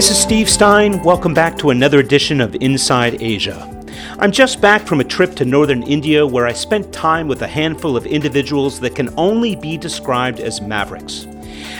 [0.00, 1.02] This is Steve Stein.
[1.02, 3.68] Welcome back to another edition of Inside Asia.
[4.18, 7.46] I'm just back from a trip to northern India where I spent time with a
[7.46, 11.26] handful of individuals that can only be described as mavericks.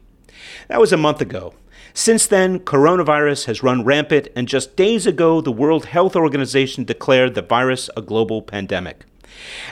[0.68, 1.54] That was a month ago.
[1.98, 7.36] Since then, coronavirus has run rampant, and just days ago, the World Health Organization declared
[7.36, 9.06] the virus a global pandemic.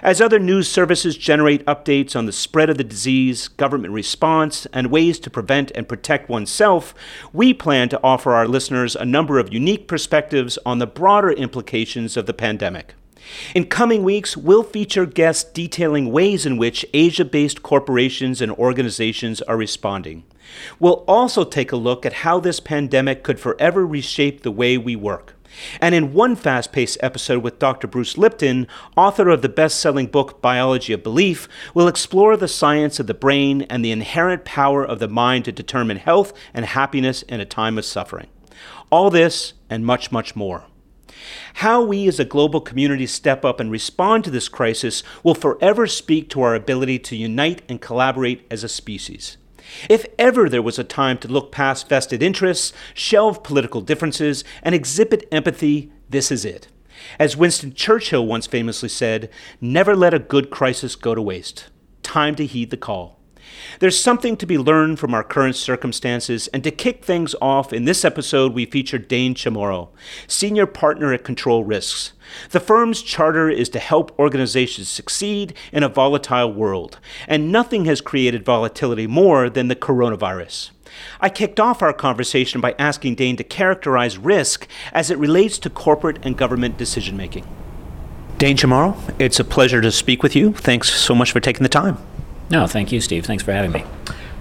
[0.02, 4.90] As other news services generate updates on the spread of the disease, government response, and
[4.90, 6.96] ways to prevent and protect oneself,
[7.34, 12.16] we plan to offer our listeners a number of unique perspectives on the broader implications
[12.16, 12.94] of the pandemic.
[13.54, 19.42] In coming weeks, we'll feature guests detailing ways in which Asia based corporations and organizations
[19.42, 20.24] are responding.
[20.80, 24.96] We'll also take a look at how this pandemic could forever reshape the way we
[24.96, 25.36] work.
[25.80, 27.88] And in one fast paced episode with Dr.
[27.88, 33.00] Bruce Lipton, author of the best selling book Biology of Belief, we'll explore the science
[33.00, 37.22] of the brain and the inherent power of the mind to determine health and happiness
[37.24, 38.28] in a time of suffering.
[38.90, 40.66] All this and much, much more.
[41.56, 45.88] How we as a global community step up and respond to this crisis will forever
[45.88, 49.38] speak to our ability to unite and collaborate as a species.
[49.90, 54.74] If ever there was a time to look past vested interests, shelve political differences, and
[54.76, 56.68] exhibit empathy, this is it.
[57.20, 59.30] As Winston Churchill once famously said,
[59.60, 61.70] never let a good crisis go to waste.
[62.02, 63.20] Time to heed the call.
[63.80, 67.86] There's something to be learned from our current circumstances, and to kick things off, in
[67.86, 69.90] this episode, we feature Dane Chamorro,
[70.28, 72.14] Senior Partner at Control Risks.
[72.52, 78.02] The firm's charter is to help organizations succeed in a volatile world, and nothing has
[78.02, 80.72] created volatility more than the coronavirus.
[81.20, 85.70] I kicked off our conversation by asking Dane to characterize risk as it relates to
[85.70, 87.48] corporate and government decision making.
[88.38, 90.54] Dane Chamorro, it's a pleasure to speak with you.
[90.54, 91.98] Thanks so much for taking the time.
[92.50, 93.26] No, thank you, Steve.
[93.26, 93.84] Thanks for having me.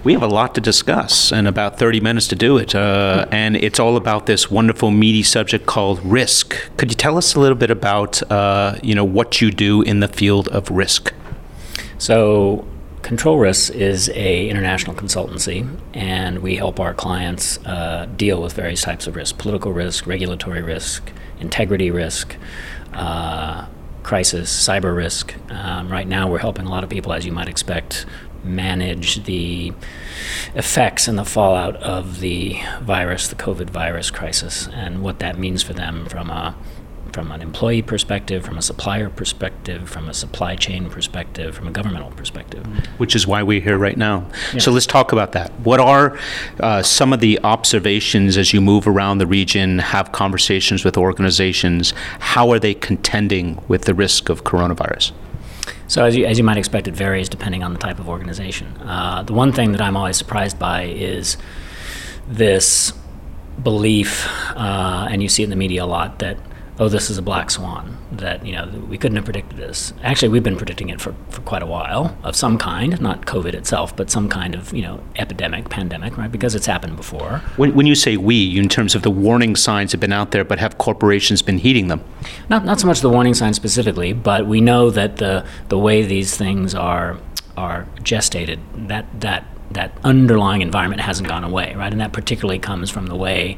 [0.03, 2.75] We have a lot to discuss and about 30 minutes to do it.
[2.75, 6.55] Uh, and it's all about this wonderful, meaty subject called risk.
[6.75, 10.01] Could you tell us a little bit about uh, you know, what you do in
[10.01, 11.13] the field of risk?
[11.97, 12.67] So,
[13.01, 18.81] Control Risks is a international consultancy, and we help our clients uh, deal with various
[18.81, 22.35] types of risk: political risk, regulatory risk, integrity risk,
[22.93, 23.65] uh,
[24.03, 25.33] crisis, cyber risk.
[25.49, 28.05] Um, right now, we're helping a lot of people, as you might expect,
[28.43, 29.73] manage the
[30.53, 35.63] effects and the fallout of the virus, the COVID virus crisis, and what that means
[35.63, 36.55] for them from a
[37.13, 41.71] from an employee perspective, from a supplier perspective, from a supply chain perspective, from a
[41.71, 42.65] governmental perspective.
[42.97, 44.25] Which is why we're here right now.
[44.53, 44.59] Yeah.
[44.59, 45.51] So let's talk about that.
[45.59, 46.17] What are
[46.59, 51.93] uh, some of the observations as you move around the region, have conversations with organizations?
[52.19, 55.11] How are they contending with the risk of coronavirus?
[55.87, 58.67] So, as you, as you might expect, it varies depending on the type of organization.
[58.77, 61.37] Uh, the one thing that I'm always surprised by is
[62.27, 62.93] this
[63.61, 66.37] belief, uh, and you see it in the media a lot, that
[66.79, 69.93] oh, this is a black swan, that, you know, we couldn't have predicted this.
[70.01, 73.53] Actually, we've been predicting it for, for quite a while of some kind, not COVID
[73.53, 76.31] itself, but some kind of, you know, epidemic, pandemic, right?
[76.31, 77.41] Because it's happened before.
[77.57, 80.43] When, when you say we, in terms of the warning signs have been out there,
[80.43, 82.03] but have corporations been heeding them?
[82.49, 86.01] Not, not so much the warning signs specifically, but we know that the, the way
[86.01, 87.19] these things are,
[87.55, 91.91] are gestated, that, that, that underlying environment hasn't gone away, right?
[91.91, 93.57] And that particularly comes from the way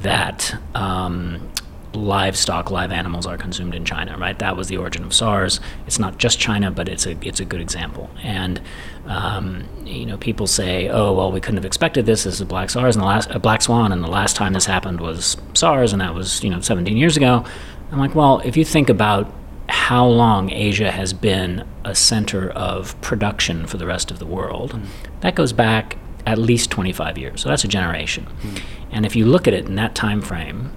[0.00, 1.48] that um,
[1.94, 4.38] livestock, live animals are consumed in China, right?
[4.38, 5.60] That was the origin of SARS.
[5.86, 8.10] It's not just China, but it's a it's a good example.
[8.22, 8.60] And
[9.06, 12.24] um, you know, people say, "Oh, well, we couldn't have expected this.
[12.24, 14.52] This is a black SARS and the last a black swan, and the last time
[14.52, 17.44] this happened was SARS, and that was you know 17 years ago."
[17.90, 19.30] I'm like, well, if you think about
[19.68, 24.72] how long Asia has been a center of production for the rest of the world,
[24.72, 24.86] mm.
[25.20, 27.42] that goes back at least 25 years.
[27.42, 28.26] So that's a generation.
[28.42, 28.62] Mm.
[28.92, 30.72] And if you look at it in that time frame,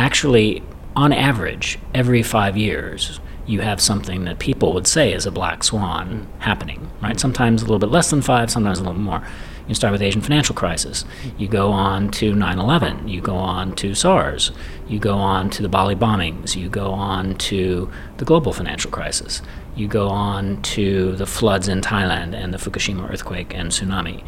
[0.00, 0.62] actually,
[0.96, 5.62] on average, every five years, you have something that people would say is a black
[5.64, 7.18] swan happening, right?
[7.18, 9.22] Sometimes a little bit less than five, sometimes a little more.
[9.66, 11.04] You start with the Asian financial crisis.
[11.38, 13.08] You go on to 9/11.
[13.08, 14.50] You go on to SARS.
[14.88, 16.56] You go on to the Bali bombings.
[16.56, 19.42] You go on to the global financial crisis.
[19.76, 24.24] You go on to the floods in Thailand and the Fukushima earthquake and tsunami.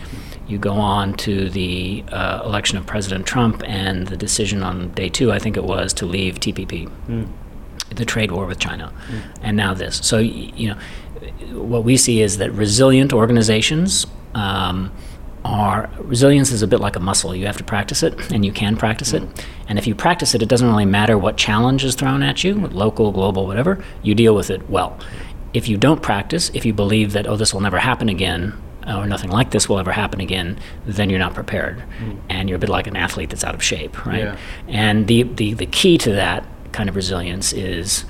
[0.47, 5.09] You go on to the uh, election of President Trump and the decision on day
[5.09, 7.29] two, I think it was, to leave TPP, mm.
[7.91, 9.23] the trade war with China, mm.
[9.43, 10.01] and now this.
[10.03, 10.79] So, you know,
[11.53, 14.07] what we see is that resilient organizations.
[14.35, 14.93] Um,
[15.45, 17.35] are resilience is a bit like a muscle.
[17.35, 19.23] You have to practice it, and you can practice it.
[19.69, 22.55] And if you practice it, it doesn't really matter what challenge is thrown at you,
[22.55, 23.83] local, global, whatever.
[24.03, 24.99] You deal with it well.
[25.55, 28.55] If you don't practice, if you believe that oh this will never happen again,
[28.87, 32.19] or nothing like this will ever happen again, then you're not prepared, mm.
[32.29, 34.25] and you're a bit like an athlete that's out of shape, right?
[34.25, 34.37] Yeah.
[34.69, 38.05] And the, the the key to that kind of resilience is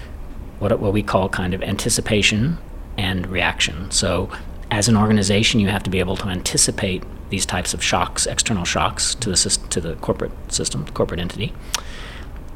[0.59, 2.59] what what we call kind of anticipation
[2.97, 3.91] and reaction.
[3.91, 4.31] So
[4.71, 8.65] as an organization, you have to be able to anticipate these types of shocks, external
[8.65, 11.53] shocks to the to the corporate system, corporate entity,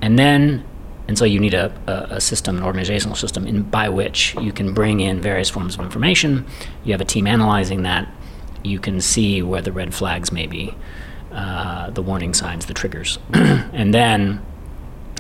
[0.01, 0.65] and then
[1.09, 1.73] and so you need a,
[2.11, 5.81] a, system, an organizational system, in, by which you can bring in various forms of
[5.81, 6.45] information.
[6.85, 8.09] You have a team analyzing that.
[8.65, 10.75] You can see where the red flags may be,
[11.31, 14.45] uh, the warning signs, the triggers, and then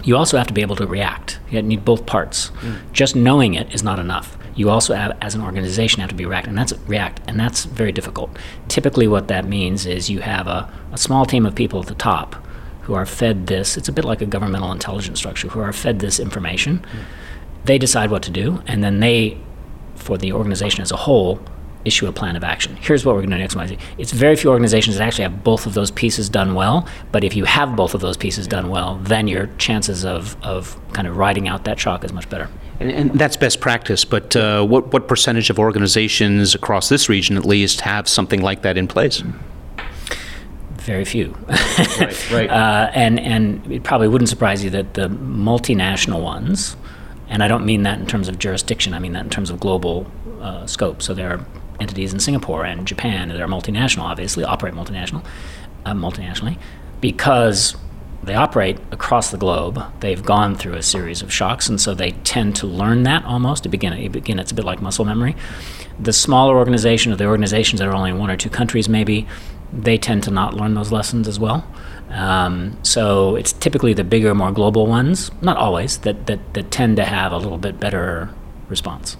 [0.02, 1.38] you also have to be able to react.
[1.50, 2.50] You need both parts.
[2.60, 2.92] Mm.
[2.92, 6.24] Just knowing it is not enough you also have, as an organization, have to be
[6.24, 8.36] react, and that's react, and that's very difficult.
[8.68, 11.94] Typically, what that means is you have a, a small team of people at the
[11.94, 12.45] top
[12.86, 13.76] who are fed this.
[13.76, 16.78] It's a bit like a governmental intelligence structure who are fed this information.
[16.78, 16.98] Mm-hmm.
[17.64, 19.38] They decide what to do, and then they,
[19.96, 21.40] for the organization as a whole,
[21.84, 22.76] issue a plan of action.
[22.76, 23.78] Here's what we're going to do next Wednesday.
[23.98, 27.34] It's very few organizations that actually have both of those pieces done well, but if
[27.34, 31.16] you have both of those pieces done well, then your chances of, of kind of
[31.16, 32.48] riding out that shock is much better.
[32.78, 37.36] And, and that's best practice, but uh, what, what percentage of organizations across this region,
[37.36, 39.24] at least, have something like that in place?
[40.86, 41.36] Very few.
[41.48, 42.48] right, right.
[42.48, 46.76] Uh, and, and it probably wouldn't surprise you that the multinational ones,
[47.28, 49.58] and I don't mean that in terms of jurisdiction, I mean that in terms of
[49.58, 50.06] global
[50.40, 51.02] uh, scope.
[51.02, 51.44] So there are
[51.80, 55.24] entities in Singapore and Japan that are multinational, obviously, operate multinational,
[55.84, 56.56] uh, multinationally,
[57.00, 57.74] because
[58.22, 59.82] they operate across the globe.
[59.98, 63.64] They've gone through a series of shocks, and so they tend to learn that almost.
[63.64, 65.34] To begin, again, it's a bit like muscle memory.
[65.98, 69.26] The smaller organization or the organizations that are only in one or two countries, maybe,
[69.72, 71.66] they tend to not learn those lessons as well.
[72.10, 76.96] Um, so it's typically the bigger, more global ones, not always, that, that, that tend
[76.96, 78.30] to have a little bit better
[78.68, 79.16] response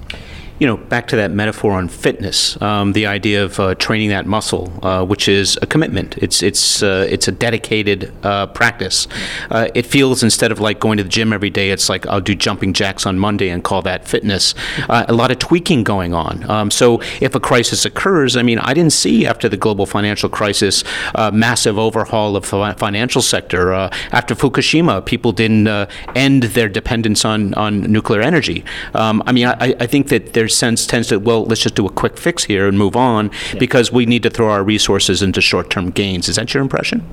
[0.59, 4.27] you know, back to that metaphor on fitness, um, the idea of uh, training that
[4.27, 6.17] muscle, uh, which is a commitment.
[6.19, 9.07] It's it's uh, it's a dedicated uh, practice.
[9.51, 12.23] Uh, it feels instead of like going to the gym every day, it's like I'll
[12.23, 14.55] do jumping jacks on Monday and call that fitness.
[14.89, 16.49] Uh, a lot of tweaking going on.
[16.51, 20.29] Um, so if a crisis occurs, I mean, I didn't see after the global financial
[20.29, 20.85] crisis
[21.33, 23.73] massive overhaul of the financial sector.
[24.13, 25.67] after Fukushima, people didn't
[26.15, 28.65] end their dependence on on nuclear energy.
[28.95, 31.75] Um, I mean, I, I think that there their sense tends to, well, let's just
[31.75, 33.59] do a quick fix here and move on yeah.
[33.59, 36.29] because we need to throw our resources into short term gains.
[36.29, 37.05] Is that your impression?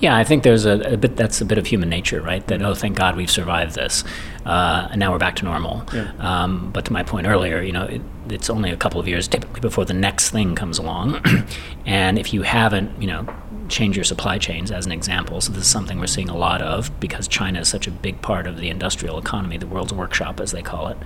[0.00, 1.16] Yeah, I think there's a, a, bit.
[1.16, 2.46] That's a bit of human nature, right?
[2.46, 4.02] That oh, thank God we've survived this,
[4.46, 5.84] uh, and now we're back to normal.
[5.92, 6.10] Yeah.
[6.18, 9.28] Um, but to my point earlier, you know, it, it's only a couple of years
[9.28, 11.20] typically before the next thing comes along,
[11.84, 13.26] and if you haven't, you know,
[13.70, 15.40] change your supply chains as an example.
[15.40, 18.20] So this is something we're seeing a lot of because China is such a big
[18.20, 20.98] part of the industrial economy, the world's workshop as they call it,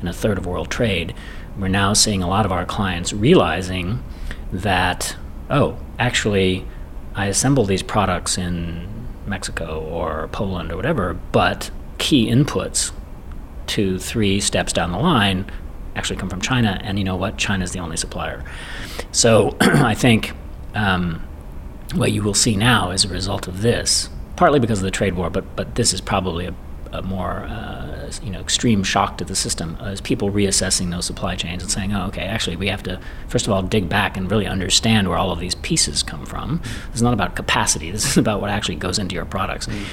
[0.00, 1.14] and a third of world trade.
[1.58, 4.02] We're now seeing a lot of our clients realizing
[4.52, 5.16] that
[5.48, 6.66] oh, actually
[7.14, 8.88] I assemble these products in
[9.26, 12.92] Mexico or Poland or whatever, but key inputs
[13.68, 15.46] to three steps down the line
[15.96, 17.38] actually come from China, and you know what?
[17.38, 18.44] China is the only supplier.
[19.12, 20.34] So I think
[20.74, 21.26] um,
[21.94, 25.14] what you will see now as a result of this, partly because of the trade
[25.14, 26.54] war, but but this is probably a,
[26.92, 31.36] a more uh, you know extreme shock to the system as people reassessing those supply
[31.36, 34.30] chains and saying, oh, okay, actually we have to first of all dig back and
[34.30, 36.60] really understand where all of these pieces come from.
[36.88, 37.90] This is not about capacity.
[37.90, 39.84] This is about what actually goes into your products, mm-hmm.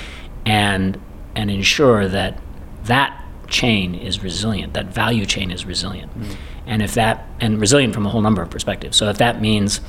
[0.45, 0.99] and
[1.35, 2.39] and ensure that
[2.85, 6.19] that chain is resilient, that value chain is resilient.
[6.19, 6.35] Mm.
[6.65, 8.97] And if that, and resilient from a whole number of perspectives.
[8.97, 9.81] So if that means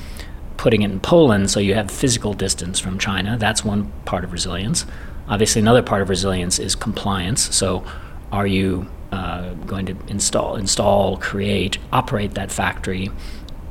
[0.57, 4.31] putting it in Poland so you have physical distance from China, that's one part of
[4.31, 4.85] resilience.
[5.27, 7.55] Obviously, another part of resilience is compliance.
[7.55, 7.83] So
[8.31, 13.09] are you uh, going to install, install, create, operate that factory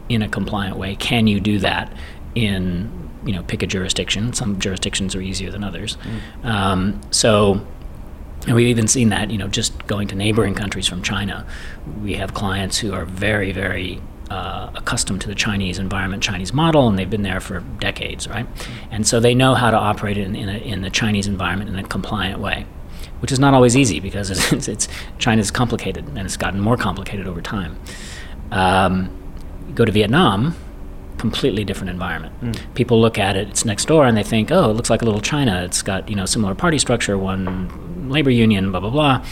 [0.08, 0.96] in a compliant way?
[0.96, 1.92] Can you do that
[2.34, 4.32] in, you know, pick a jurisdiction?
[4.32, 5.96] Some jurisdictions are easier than others.
[6.42, 6.44] Mm.
[6.44, 7.64] Um, so
[8.46, 11.46] and we've even seen that, you know, just going to neighboring countries from China.
[12.02, 14.00] We have clients who are very, very
[14.34, 18.48] uh, accustomed to the Chinese environment, Chinese model, and they've been there for decades, right?
[18.90, 21.78] And so they know how to operate in, in, a, in the Chinese environment in
[21.78, 22.66] a compliant way,
[23.20, 24.88] which is not always easy because it's, it's
[25.18, 27.78] China's complicated and it's gotten more complicated over time.
[28.50, 29.08] Um,
[29.72, 30.56] go to Vietnam,
[31.16, 32.34] completely different environment.
[32.40, 32.74] Mm.
[32.74, 35.04] People look at it; it's next door, and they think, "Oh, it looks like a
[35.04, 35.62] little China.
[35.62, 39.24] It's got you know similar party structure, one labor union, blah blah blah,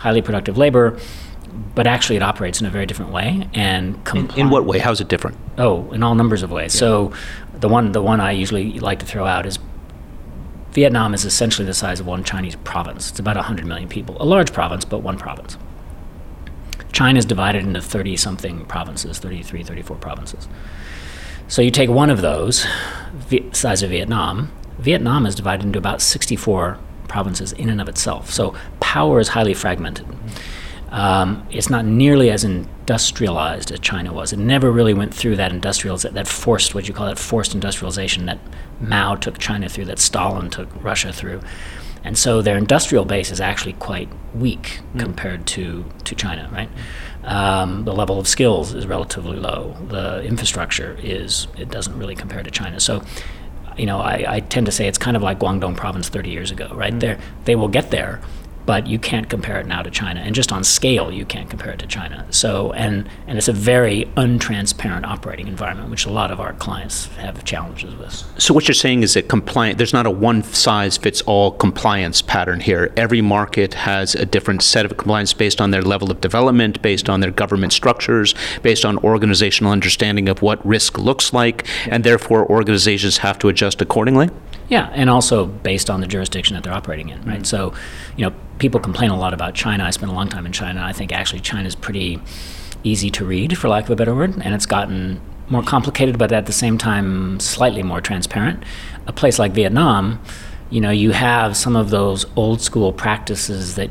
[0.00, 0.98] highly productive labor."
[1.74, 3.48] But actually, it operates in a very different way.
[3.54, 4.78] And in, in, what way?
[4.78, 5.36] How is it different?
[5.56, 6.74] Oh, in all numbers of ways.
[6.74, 6.80] Yeah.
[6.80, 7.12] So,
[7.54, 9.58] the one the one I usually like to throw out is
[10.72, 13.10] Vietnam is essentially the size of one Chinese province.
[13.10, 15.56] It's about 100 million people, a large province, but one province.
[16.92, 20.48] China is divided into 30 something provinces, 33, 34 provinces.
[21.48, 22.66] So you take one of those,
[23.52, 28.30] size of Vietnam, Vietnam is divided into about 64 provinces in and of itself.
[28.30, 30.06] So power is highly fragmented.
[30.06, 30.47] Mm-hmm.
[30.90, 34.32] Um, it's not nearly as industrialized as China was.
[34.32, 38.26] It never really went through that industrialization, that forced, what you call that forced industrialization
[38.26, 38.38] that
[38.80, 41.42] Mao took China through, that Stalin took Russia through.
[42.04, 45.00] And so their industrial base is actually quite weak mm.
[45.00, 46.70] compared to, to China, right?
[47.24, 49.76] Um, the level of skills is relatively low.
[49.88, 52.80] The infrastructure is, it doesn't really compare to China.
[52.80, 53.02] So,
[53.76, 56.50] you know, I, I tend to say it's kind of like Guangdong province 30 years
[56.50, 56.94] ago, right?
[56.94, 57.00] Mm.
[57.00, 58.22] There, they will get there,
[58.68, 60.20] but you can't compare it now to China.
[60.20, 62.26] And just on scale, you can't compare it to China.
[62.28, 67.06] So, and, and it's a very untransparent operating environment, which a lot of our clients
[67.16, 68.12] have challenges with.
[68.36, 72.20] So, what you're saying is that compliant, there's not a one size fits all compliance
[72.20, 72.92] pattern here.
[72.94, 77.08] Every market has a different set of compliance based on their level of development, based
[77.08, 82.46] on their government structures, based on organizational understanding of what risk looks like, and therefore
[82.50, 84.28] organizations have to adjust accordingly?
[84.68, 87.36] Yeah, and also based on the jurisdiction that they're operating in, right?
[87.36, 87.44] Mm-hmm.
[87.44, 87.72] So,
[88.16, 89.84] you know, people complain a lot about China.
[89.84, 90.80] I spent a long time in China.
[90.80, 92.20] And I think actually China is pretty
[92.84, 96.30] easy to read, for lack of a better word, and it's gotten more complicated, but
[96.32, 98.62] at the same time, slightly more transparent.
[99.06, 100.20] A place like Vietnam,
[100.70, 103.90] you know, you have some of those old school practices that,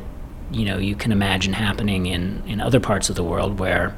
[0.52, 3.96] you know, you can imagine happening in, in other parts of the world where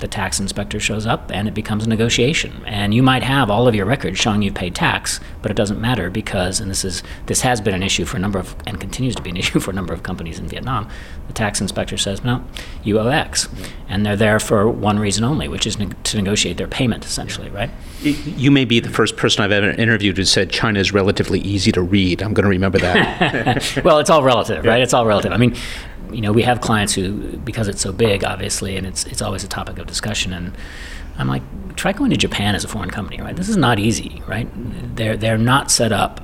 [0.00, 2.62] the tax inspector shows up and it becomes a negotiation.
[2.66, 5.80] And you might have all of your records showing you've paid tax, but it doesn't
[5.80, 8.80] matter because, and this is this has been an issue for a number of, and
[8.80, 10.88] continues to be an issue for a number of companies in Vietnam.
[11.28, 12.44] The tax inspector says, no,
[12.82, 13.48] you owe X,
[13.88, 17.48] and they're there for one reason only, which is ne- to negotiate their payment, essentially,
[17.50, 17.70] right?
[18.02, 21.70] You may be the first person I've ever interviewed who said China is relatively easy
[21.72, 22.20] to read.
[22.22, 23.80] I'm going to remember that.
[23.84, 24.80] well, it's all relative, right?
[24.80, 25.32] It's all relative.
[25.32, 25.54] I mean,
[26.12, 29.44] you know, we have clients who, because it's so big, obviously, and it's it's always
[29.44, 30.32] a topic of discussion.
[30.32, 30.56] And
[31.18, 31.42] I'm like,
[31.76, 33.36] try going to Japan as a foreign company, right?
[33.36, 34.48] This is not easy, right?
[34.96, 36.20] They're they're not set up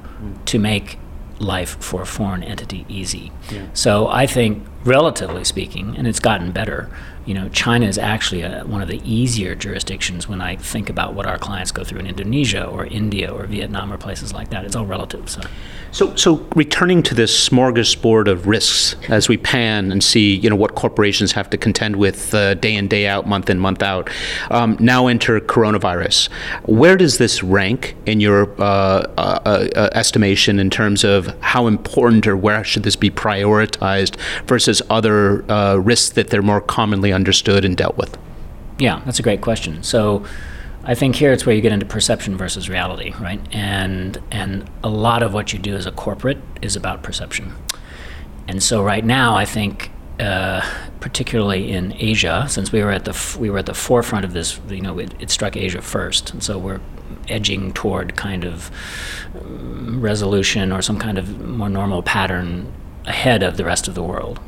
[0.47, 0.99] to make
[1.39, 3.31] life for a foreign entity easy.
[3.51, 3.67] Yeah.
[3.75, 6.89] So I think, relatively speaking, and it's gotten better.
[7.27, 11.15] You know, China is actually a, one of the easier jurisdictions when I think about
[11.15, 14.65] what our clients go through in Indonesia or India or Vietnam or places like that.
[14.65, 15.29] It's all relative.
[15.29, 15.43] So.
[15.93, 20.57] So, so returning to this smorgasbord of risks as we pan and see, you know,
[20.57, 24.11] what corporations have to contend with uh, day in, day out, month in, month out.
[24.51, 26.29] Um, now enter coronavirus.
[26.65, 32.27] Where does this rank in your uh, uh, uh, estimation in terms of how important
[32.27, 34.17] or where should this be prioritized
[34.47, 38.17] versus other uh, risks that they're more commonly understood and dealt with?
[38.79, 39.83] Yeah, that's a great question.
[39.83, 40.25] So
[40.85, 43.41] I think here it's where you get into perception versus reality, right?
[43.53, 47.53] And and a lot of what you do as a corporate is about perception.
[48.47, 50.61] And so right now, I think, uh,
[51.01, 54.33] particularly in Asia, since we were at the f- we were at the forefront of
[54.33, 56.81] this, you know, it, it struck Asia first, and so we're
[57.29, 58.71] edging toward kind of
[59.35, 62.73] um, resolution or some kind of more normal pattern
[63.07, 64.39] ahead of the rest of the world.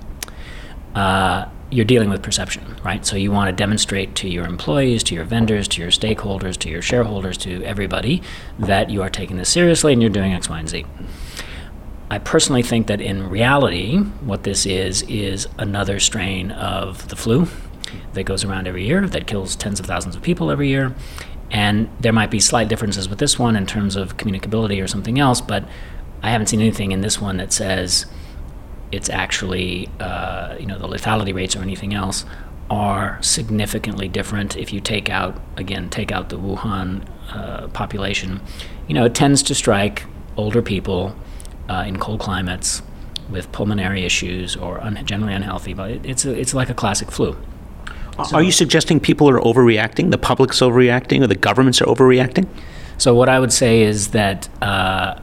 [0.94, 3.04] Uh, you're dealing with perception, right?
[3.04, 6.70] So you want to demonstrate to your employees, to your vendors, to your stakeholders, to
[6.70, 8.22] your shareholders, to everybody
[8.58, 10.87] that you are taking this seriously and you're doing X, Y, and Z.
[12.10, 17.48] I personally think that in reality, what this is, is another strain of the flu
[18.14, 20.94] that goes around every year, that kills tens of thousands of people every year.
[21.50, 25.18] And there might be slight differences with this one in terms of communicability or something
[25.18, 25.64] else, but
[26.22, 28.06] I haven't seen anything in this one that says
[28.92, 32.25] it's actually, uh, you know, the lethality rates or anything else
[32.71, 34.57] are significantly different.
[34.57, 38.40] If you take out, again, take out the Wuhan uh, population,
[38.87, 40.04] you know, it tends to strike
[40.37, 41.14] older people
[41.68, 42.83] uh, in cold climates
[43.30, 47.11] with pulmonary issues or un- generally unhealthy, but it, it's, a, it's like a classic
[47.11, 47.37] flu.
[48.26, 52.49] So, are you suggesting people are overreacting, the public's overreacting, or the governments are overreacting?
[52.97, 55.21] So, what I would say is that uh,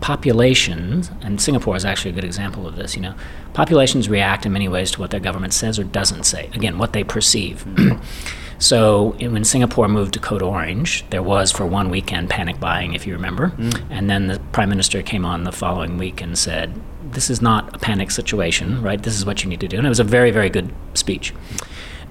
[0.00, 3.14] populations, and Singapore is actually a good example of this, you know,
[3.52, 6.48] populations react in many ways to what their government says or doesn't say.
[6.54, 7.64] Again, what they perceive.
[8.58, 13.06] so, when Singapore moved to Code Orange, there was for one weekend panic buying, if
[13.06, 13.50] you remember.
[13.50, 13.82] Mm.
[13.90, 16.80] And then the prime minister came on the following week and said,
[17.12, 19.02] This is not a panic situation, right?
[19.02, 19.76] This is what you need to do.
[19.76, 21.34] And it was a very, very good speech.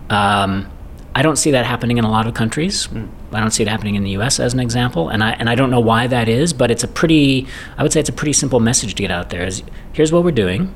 [0.10, 0.70] Um,
[1.16, 2.88] I don't see that happening in a lot of countries.
[2.88, 3.10] Mm.
[3.32, 4.40] I don't see it happening in the U.S.
[4.40, 6.54] as an example, and I and I don't know why that is.
[6.54, 7.48] But it's a pretty,
[7.78, 9.46] I would say, it's a pretty simple message to get out there.
[9.46, 9.64] Is
[9.94, 10.74] here's what we're doing.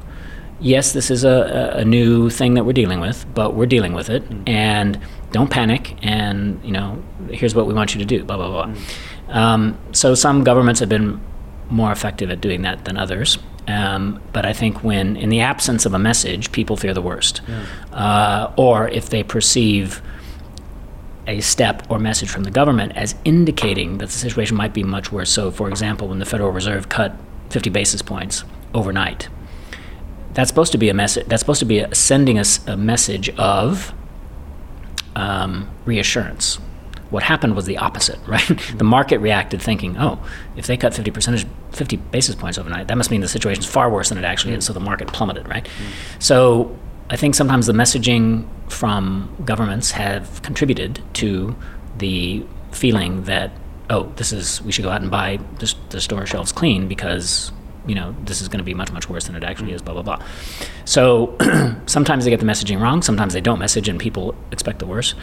[0.59, 4.09] Yes, this is a, a new thing that we're dealing with, but we're dealing with
[4.09, 4.49] it, mm.
[4.49, 4.99] and
[5.31, 5.95] don't panic.
[6.01, 8.23] And you know, here's what we want you to do.
[8.23, 8.65] Blah blah blah.
[8.65, 9.35] Mm.
[9.35, 11.21] Um, so some governments have been
[11.69, 13.37] more effective at doing that than others.
[13.67, 17.41] Um, but I think when, in the absence of a message, people fear the worst.
[17.47, 17.65] Yeah.
[17.97, 20.01] Uh, or if they perceive
[21.27, 25.11] a step or message from the government as indicating that the situation might be much
[25.11, 25.29] worse.
[25.29, 27.15] So, for example, when the Federal Reserve cut
[27.49, 29.29] 50 basis points overnight,
[30.33, 31.27] that's supposed to be a message.
[31.27, 33.93] That's supposed to be a, sending us a message of
[35.15, 36.59] um, reassurance
[37.13, 38.59] what happened was the opposite, right?
[38.75, 40.19] The market reacted thinking, oh,
[40.57, 43.89] if they cut 50 percentage, 50 basis points overnight, that must mean the situation's far
[43.89, 44.65] worse than it actually is.
[44.65, 45.63] So the market plummeted, right?
[45.63, 46.19] Mm-hmm.
[46.19, 46.77] So
[47.09, 51.55] I think sometimes the messaging from governments have contributed to
[51.97, 53.51] the feeling that,
[53.89, 57.51] oh, this is we should go out and buy this, the store shelves clean because
[57.85, 59.81] you know this is going to be much much worse than it actually is.
[59.81, 60.25] Blah blah blah.
[60.85, 61.37] So
[61.85, 63.01] sometimes they get the messaging wrong.
[63.01, 65.15] Sometimes they don't message, and people expect the worst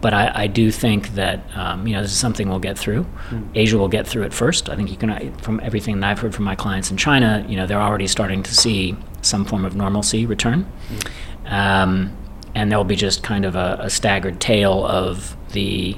[0.00, 3.04] but I, I, do think that um, you know this is something we'll get through.
[3.30, 3.48] Mm.
[3.54, 4.68] Asia will get through it first.
[4.68, 7.56] I think you can, from everything that I've heard from my clients in China, you
[7.56, 11.52] know they're already starting to see some form of normalcy return, mm.
[11.52, 12.16] um,
[12.54, 15.96] and there will be just kind of a, a staggered tail of the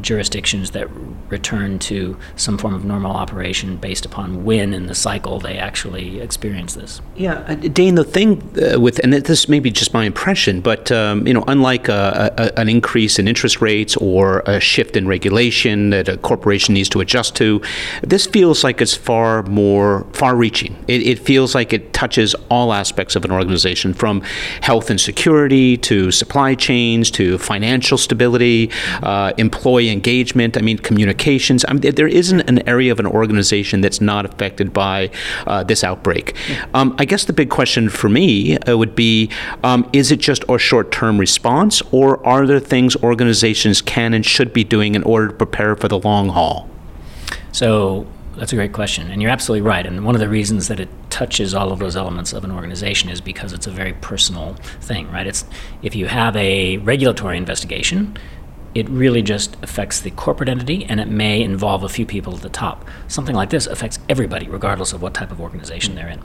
[0.00, 0.88] jurisdictions that
[1.28, 6.20] return to some form of normal operation based upon when in the cycle they actually
[6.20, 7.00] experience this.
[7.16, 10.90] Yeah, uh, Dane, the thing uh, with, and this may be just my impression, but
[10.90, 15.06] um, you know, unlike a, a, an increase in interest rates or a shift in
[15.06, 17.62] regulation that a corporation needs to adjust to,
[18.02, 20.76] this feels like it's far more far-reaching.
[20.88, 24.22] It, it feels like it touches all aspects of an organization, from
[24.60, 28.70] health and security to supply chains to financial stability,
[29.02, 31.64] uh, employee employee engagement, I mean, communications.
[31.68, 35.10] I mean, there isn't an area of an organization that's not affected by
[35.46, 36.34] uh, this outbreak.
[36.74, 39.30] Um, I guess the big question for me uh, would be
[39.62, 44.24] um, is it just a short term response, or are there things organizations can and
[44.24, 46.68] should be doing in order to prepare for the long haul?
[47.52, 49.86] So, that's a great question, and you're absolutely right.
[49.86, 53.08] And one of the reasons that it touches all of those elements of an organization
[53.08, 55.26] is because it's a very personal thing, right?
[55.26, 55.44] It's
[55.82, 58.16] if you have a regulatory investigation,
[58.74, 62.42] it really just affects the corporate entity and it may involve a few people at
[62.42, 62.84] the top.
[63.08, 66.22] Something like this affects everybody, regardless of what type of organization they're in.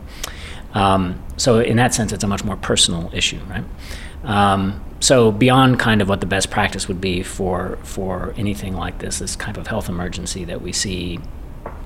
[0.73, 3.63] Um, so, in that sense, it's a much more personal issue, right?
[4.23, 8.99] Um, so, beyond kind of what the best practice would be for for anything like
[8.99, 11.19] this, this type of health emergency that we see,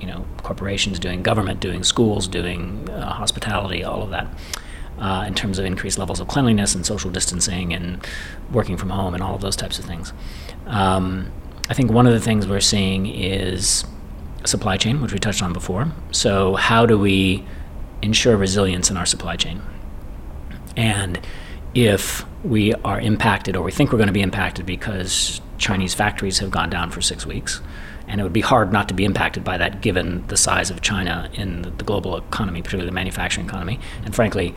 [0.00, 4.28] you know, corporations doing, government doing, schools doing, uh, hospitality, all of that
[4.98, 8.06] uh, in terms of increased levels of cleanliness and social distancing and
[8.50, 10.12] working from home and all of those types of things.
[10.66, 11.30] Um,
[11.68, 13.84] I think one of the things we're seeing is
[14.44, 15.92] supply chain, which we touched on before.
[16.10, 17.44] So, how do we
[18.02, 19.62] ensure resilience in our supply chain?
[20.76, 21.20] And
[21.74, 26.38] if we are impacted or we think we're going to be impacted because Chinese factories
[26.38, 27.60] have gone down for six weeks,
[28.06, 30.80] and it would be hard not to be impacted by that given the size of
[30.80, 33.80] China in the global economy, particularly the manufacturing economy.
[34.04, 34.54] And frankly,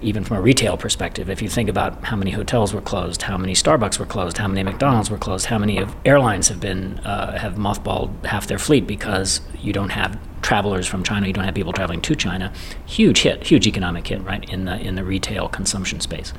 [0.00, 3.36] even from a retail perspective, if you think about how many hotels were closed, how
[3.36, 7.38] many Starbucks were closed, how many McDonald's were closed, how many airlines have been uh,
[7.38, 10.18] have mothballed half their fleet because you don't have
[10.48, 12.50] travelers from China, you don't have people traveling to China.
[12.86, 16.32] Huge hit, huge economic hit, right in the in the retail consumption space.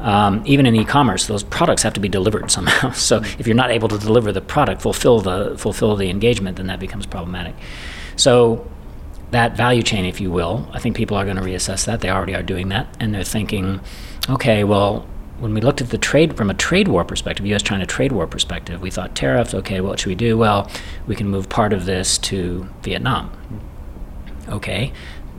[0.00, 2.92] Um, even in e-commerce, those products have to be delivered somehow.
[2.92, 6.68] So if you're not able to deliver the product, fulfill the fulfill the engagement, then
[6.68, 7.54] that becomes problematic.
[8.16, 8.66] So
[9.30, 12.00] that value chain, if you will, I think people are going to reassess that.
[12.00, 13.80] They already are doing that, and they're thinking,
[14.30, 15.06] okay, well,
[15.38, 18.80] when we looked at the trade from a trade war perspective, U.S.-China trade war perspective,
[18.80, 19.54] we thought tariffs.
[19.54, 20.36] Okay, what should we do?
[20.36, 20.70] Well,
[21.06, 23.30] we can move part of this to Vietnam.
[24.48, 24.92] Okay,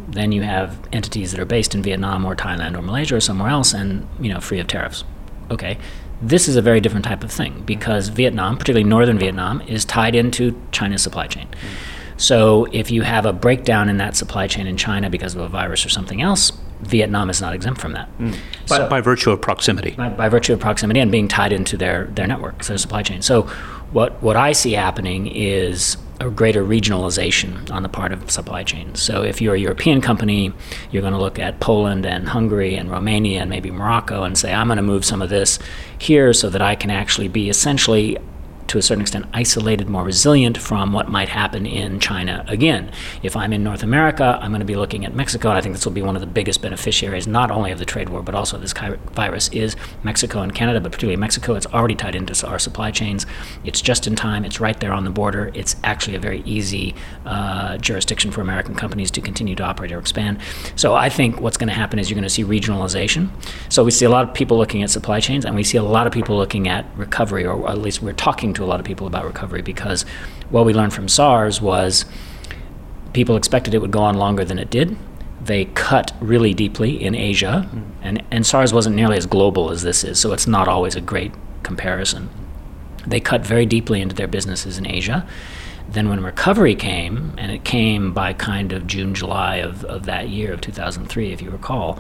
[0.08, 3.50] then you have entities that are based in Vietnam or Thailand or Malaysia or somewhere
[3.50, 5.04] else and, you know, free of tariffs.
[5.52, 5.78] Okay.
[6.22, 10.16] This is a very different type of thing because Vietnam, particularly northern Vietnam, is tied
[10.16, 11.48] into China's supply chain.
[11.48, 12.20] Mm.
[12.20, 15.48] So if you have a breakdown in that supply chain in China because of a
[15.48, 18.10] virus or something else, Vietnam is not exempt from that.
[18.20, 18.36] Mm.
[18.68, 19.92] By, so, by, virtue of proximity.
[19.92, 23.22] By, by, virtue of proximity and being tied into their, their network, their supply chain.
[23.22, 23.44] So
[23.92, 29.02] what, what I see happening is a greater regionalization on the part of supply chains.
[29.02, 30.52] So if you're a European company,
[30.92, 34.54] you're going to look at Poland and Hungary and Romania and maybe Morocco and say,
[34.54, 35.60] I'm going to move some of this
[35.98, 38.18] here so that I can actually be essentially
[38.70, 42.92] to a certain extent isolated, more resilient from what might happen in China again.
[43.24, 45.76] If I'm in North America, I'm going to be looking at Mexico, and I think
[45.76, 48.36] this will be one of the biggest beneficiaries, not only of the trade war, but
[48.36, 51.56] also this virus, is Mexico and Canada, but particularly Mexico.
[51.56, 53.26] It's already tied into our supply chains.
[53.64, 55.52] It's just in time, it's right there on the border.
[55.54, 60.00] It's actually a very easy uh, jurisdiction for American companies to continue to operate or
[60.00, 60.40] expand.
[60.76, 63.30] So I think what's going to happen is you're going to see regionalization.
[63.70, 65.84] So we see a lot of people looking at supply chains, and we see a
[65.84, 68.86] lot of people looking at recovery, or at least we're talking to a lot of
[68.86, 70.04] people about recovery because
[70.50, 72.06] what we learned from SARS was
[73.14, 74.98] people expected it would go on longer than it did.
[75.42, 77.84] They cut really deeply in Asia, mm.
[78.02, 81.02] and, and SARS wasn't nearly as global as this is, so it's not always a
[81.02, 81.32] great
[81.64, 82.30] comparison.
[83.08, 85.28] They cut very deeply into their businesses in Asia.
[85.88, 90.30] Then, when recovery came, and it came by kind of June, July of, of that
[90.30, 91.98] year of 2003, if you recall,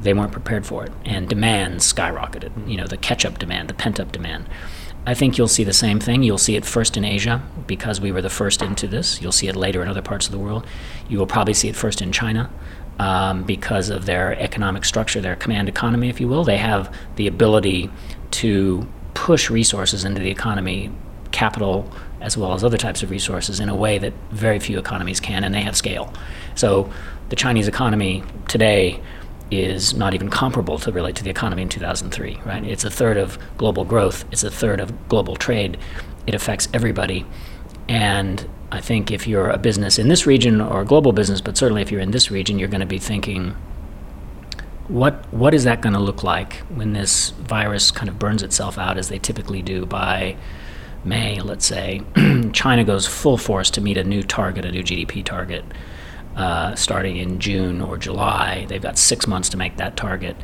[0.00, 2.68] they weren't prepared for it, and demand skyrocketed.
[2.68, 4.48] You know, the catch up demand, the pent up demand.
[5.04, 6.22] I think you'll see the same thing.
[6.22, 9.20] You'll see it first in Asia because we were the first into this.
[9.20, 10.64] You'll see it later in other parts of the world.
[11.08, 12.50] You will probably see it first in China
[13.00, 16.44] um, because of their economic structure, their command economy, if you will.
[16.44, 17.90] They have the ability
[18.32, 20.92] to push resources into the economy,
[21.32, 25.18] capital as well as other types of resources, in a way that very few economies
[25.18, 26.14] can, and they have scale.
[26.54, 26.92] So
[27.30, 29.02] the Chinese economy today
[29.52, 32.64] is not even comparable to relate to the economy in 2003, right?
[32.64, 35.76] It's a third of global growth, it's a third of global trade.
[36.26, 37.26] It affects everybody.
[37.88, 41.58] And I think if you're a business in this region or a global business, but
[41.58, 43.56] certainly if you're in this region, you're going to be thinking,
[44.88, 48.78] what what is that going to look like when this virus kind of burns itself
[48.78, 50.36] out as they typically do by
[51.04, 52.02] May, let's say,
[52.52, 55.64] China goes full force to meet a new target, a new GDP target
[56.36, 58.66] uh, starting in June or July.
[58.68, 60.36] They've got six months to make that target,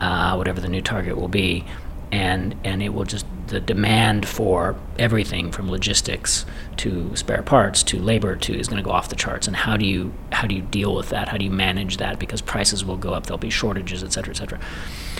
[0.00, 1.64] uh, whatever the new target will be,
[2.10, 6.46] and and it will just the demand for everything from logistics
[6.78, 9.46] to spare parts to labor to is going to go off the charts.
[9.46, 11.28] And how do you how do you deal with that?
[11.28, 12.18] How do you manage that?
[12.18, 14.60] Because prices will go up, there'll be shortages, et cetera, et cetera.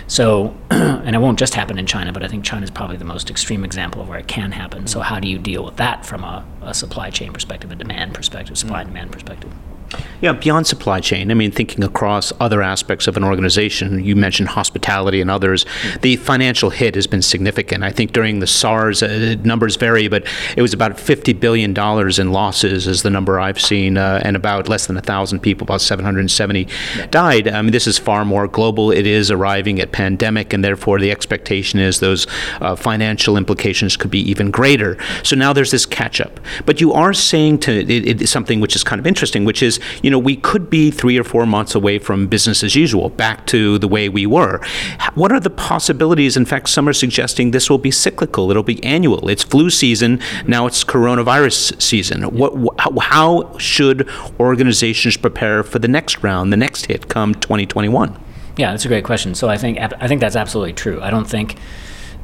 [0.07, 3.05] So, and it won't just happen in China, but I think China is probably the
[3.05, 4.87] most extreme example of where it can happen.
[4.87, 8.15] So, how do you deal with that from a, a supply chain perspective, a demand
[8.15, 9.53] perspective, supply and demand perspective?
[10.23, 14.51] Yeah, beyond supply chain, I mean, thinking across other aspects of an organization, you mentioned
[14.51, 15.67] hospitality and others,
[16.03, 17.83] the financial hit has been significant.
[17.83, 20.25] I think during the SARS, uh, numbers vary, but
[20.57, 24.69] it was about $50 billion in losses, is the number I've seen, uh, and about
[24.69, 26.69] less than 1,000 people, about 770,
[27.11, 27.49] died.
[27.49, 28.93] I mean, this is far more global.
[28.93, 32.29] It is arriving at pandemic, and therefore the expectation is those
[32.61, 34.97] uh, financial implications could be even greater.
[35.25, 36.39] So now there's this catch up.
[36.65, 39.81] But you are saying to it, it, something which is kind of interesting, which is
[40.01, 43.47] you know, we could be three or four months away from business as usual, back
[43.49, 44.61] to the way we were.
[45.15, 46.37] What are the possibilities?
[46.37, 48.51] In fact, some are suggesting this will be cyclical.
[48.51, 49.29] It'll be annual.
[49.29, 50.21] It's flu season.
[50.47, 52.23] Now it's coronavirus season.
[52.23, 52.53] What,
[53.03, 58.19] how should organizations prepare for the next round, the next hit come 2021?
[58.57, 59.35] Yeah, that's a great question.
[59.35, 61.01] So I think I think that's absolutely true.
[61.01, 61.57] I don't think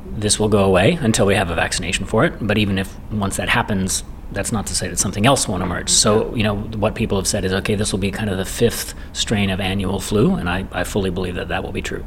[0.05, 2.35] this will go away until we have a vaccination for it.
[2.41, 5.89] But even if once that happens, that's not to say that something else won't emerge.
[5.89, 8.45] So, you know, what people have said is, okay, this will be kind of the
[8.45, 12.05] fifth strain of annual flu, and I, I fully believe that that will be true.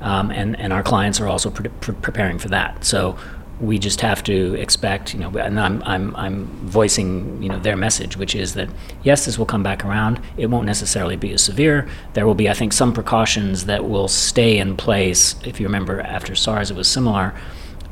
[0.00, 2.84] Um, and, and our clients are also pre- pre- preparing for that.
[2.84, 3.16] So
[3.60, 7.76] we just have to expect, you know, and I'm, I'm, I'm voicing, you know, their
[7.76, 8.68] message, which is that,
[9.02, 10.20] yes, this will come back around.
[10.36, 11.88] It won't necessarily be as severe.
[12.14, 15.36] There will be, I think, some precautions that will stay in place.
[15.44, 17.32] If you remember, after SARS, it was similar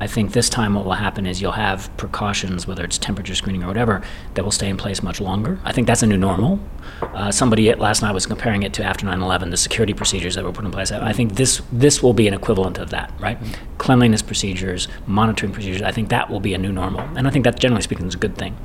[0.02, 3.62] I think this time what will happen is you'll have precautions, whether it's temperature screening
[3.62, 4.02] or whatever,
[4.34, 5.60] that will stay in place much longer.
[5.64, 6.58] I think that's a new normal.
[7.00, 10.50] Uh, somebody last night was comparing it to after 9/11, the security procedures that were
[10.50, 10.90] put in place.
[10.90, 13.40] I think this this will be an equivalent of that, right?
[13.40, 13.76] Mm-hmm.
[13.78, 15.82] Cleanliness procedures, monitoring procedures.
[15.82, 18.16] I think that will be a new normal, and I think that generally speaking is
[18.16, 18.56] a good thing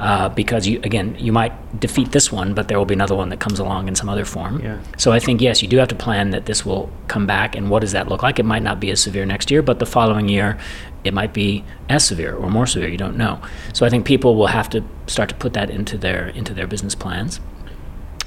[0.00, 3.28] uh, because you again you might defeat this one, but there will be another one
[3.28, 4.60] that comes along in some other form.
[4.62, 4.78] Yeah.
[4.96, 7.68] So I think yes, you do have to plan that this will come back, and
[7.70, 8.38] what does that look like?
[8.38, 10.58] It might not be as severe next year, but the following year,
[11.04, 12.88] it might be as severe or more severe.
[12.88, 13.40] You don't know.
[13.74, 16.66] So I think people will have to start to put that into their into their
[16.66, 17.40] business plans.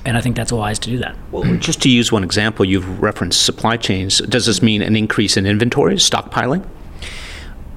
[0.06, 1.16] and I think that's wise to do that.
[1.32, 4.20] Well, just to use one example, you've referenced supply chains.
[4.20, 6.64] Does this mean an increase in inventory, stockpiling?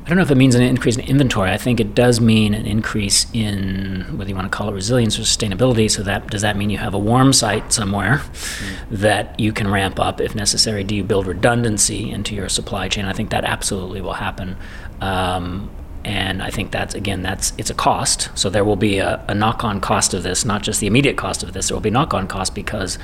[0.07, 1.51] I don't know if it means an increase in inventory.
[1.51, 5.19] I think it does mean an increase in whether you want to call it resilience
[5.19, 5.91] or sustainability.
[5.91, 8.77] So that does that mean you have a warm site somewhere mm.
[8.93, 10.85] that you can ramp up if necessary?
[10.85, 13.05] Do you build redundancy into your supply chain?
[13.05, 14.57] I think that absolutely will happen.
[15.01, 15.71] Um,
[16.05, 18.31] and I think that's again that's it's a cost.
[18.37, 21.43] So there will be a, a knock-on cost of this, not just the immediate cost
[21.43, 21.67] of this.
[21.67, 22.97] There will be knock-on cost because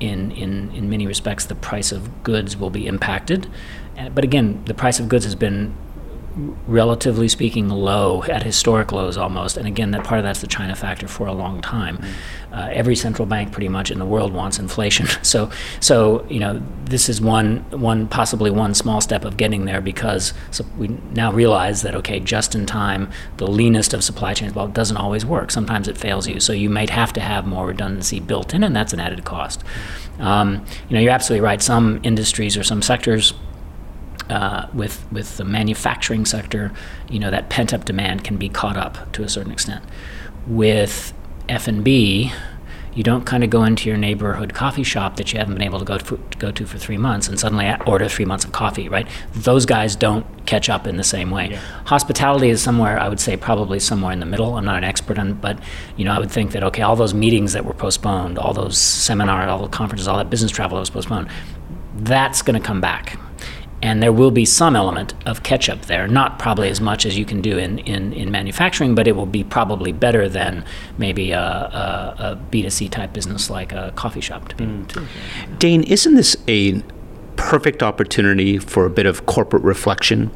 [0.00, 3.48] in in in many respects the price of goods will be impacted.
[4.14, 5.74] But again, the price of goods has been
[6.66, 9.56] relatively speaking, low at historic lows almost.
[9.56, 11.96] And again, that part of that's the China factor for a long time.
[11.96, 12.54] Mm-hmm.
[12.54, 15.06] Uh, every central bank, pretty much in the world, wants inflation.
[15.26, 19.80] So, so you know, this is one, one possibly one small step of getting there
[19.80, 24.54] because so we now realize that okay, just in time, the leanest of supply chains,
[24.54, 25.50] well, it doesn't always work.
[25.50, 26.38] Sometimes it fails you.
[26.38, 29.64] So you might have to have more redundancy built in, and that's an added cost.
[30.20, 31.60] Um, you know, you're absolutely right.
[31.60, 33.34] Some industries or some sectors
[34.30, 36.72] uh, with with the manufacturing sector,
[37.08, 39.84] you know that pent up demand can be caught up to a certain extent.
[40.46, 41.12] With
[41.48, 42.32] F and B,
[42.96, 45.78] you don't kind of go into your neighborhood coffee shop that you haven't been able
[45.78, 48.88] to go to, go to for three months and suddenly order three months of coffee,
[48.88, 49.06] right?
[49.34, 51.50] Those guys don't catch up in the same way.
[51.50, 51.60] Yeah.
[51.84, 54.56] Hospitality is somewhere I would say probably somewhere in the middle.
[54.56, 55.58] I'm not an expert on, but
[55.96, 58.78] you know I would think that okay, all those meetings that were postponed, all those
[58.78, 61.28] seminars, all the conferences, all that business travel that was postponed,
[61.96, 63.18] that's going to come back
[63.86, 66.08] and there will be some element of catch up there.
[66.08, 69.26] Not probably as much as you can do in, in, in manufacturing, but it will
[69.26, 70.64] be probably better than
[70.98, 74.48] maybe a a, a B2C type business like a coffee shop.
[74.48, 74.88] To be, mm.
[74.88, 75.06] to,
[75.58, 76.82] Dane, isn't this a
[77.36, 80.32] perfect opportunity for a bit of corporate reflection?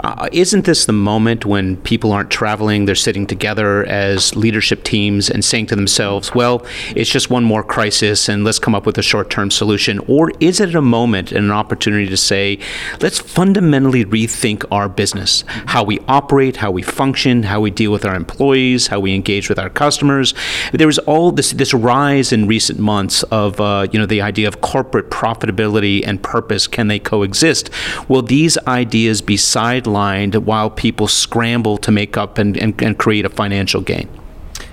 [0.00, 5.28] Uh, isn't this the moment when people aren't traveling, they're sitting together as leadership teams
[5.28, 8.98] and saying to themselves, well, it's just one more crisis and let's come up with
[8.98, 9.98] a short term solution?
[10.06, 12.58] Or is it a moment and an opportunity to say,
[13.00, 18.04] let's fundamentally rethink our business, how we operate, how we function, how we deal with
[18.04, 20.34] our employees, how we engage with our customers?
[20.72, 24.48] There was all this, this rise in recent months of uh, you know, the idea
[24.48, 26.66] of corporate profitability and purpose.
[26.66, 27.70] Can they coexist?
[28.08, 33.24] Will these ideas be sidelined while people scramble to make up and, and, and create
[33.24, 34.08] a financial gain?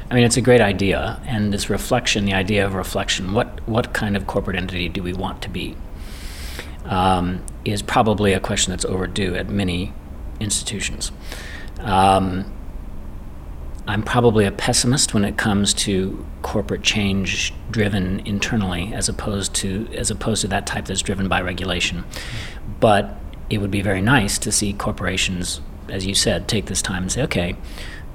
[0.09, 3.93] I mean, it's a great idea, and this reflection, the idea of reflection, what what
[3.93, 5.75] kind of corporate entity do we want to be,
[6.85, 9.93] um, is probably a question that's overdue at many
[10.39, 11.11] institutions.
[11.79, 12.45] Um,
[13.87, 19.87] I'm probably a pessimist when it comes to corporate change driven internally, as opposed to
[19.93, 22.03] as opposed to that type that's driven by regulation.
[22.79, 23.17] But
[23.49, 27.11] it would be very nice to see corporations, as you said, take this time and
[27.11, 27.55] say, okay,